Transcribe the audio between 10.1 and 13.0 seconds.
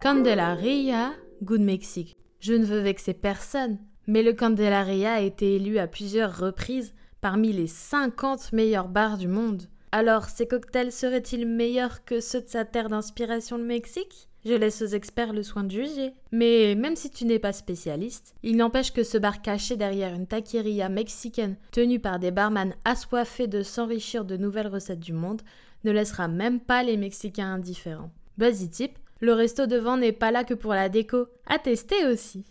ces cocktails seraient-ils meilleurs que ceux de sa terre